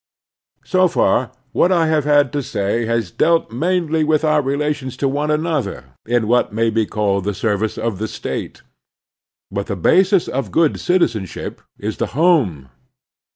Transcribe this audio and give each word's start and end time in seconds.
So 0.65 0.87
far, 0.87 1.31
what 1.51 1.71
I 1.71 1.85
have 1.85 2.05
had 2.05 2.33
to 2.33 2.41
say 2.41 2.87
has 2.87 3.11
dealt 3.11 3.51
mainly 3.51 4.03
with 4.03 4.23
our 4.23 4.41
relations 4.41 4.97
to 4.97 5.07
one 5.07 5.29
another 5.29 5.93
in 6.07 6.27
what 6.27 6.51
may 6.51 6.71
be 6.71 6.87
called 6.87 7.23
the 7.23 7.35
service 7.35 7.77
of 7.77 7.99
the 7.99 8.07
State. 8.07 8.63
But 9.51 9.67
the 9.67 9.75
basis 9.75 10.27
of 10.27 10.49
good 10.49 10.79
citizenship 10.79 11.61
is 11.77 11.97
the 11.97 12.07
home. 12.17 12.69